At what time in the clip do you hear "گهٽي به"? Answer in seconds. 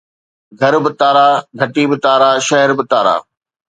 1.59-1.97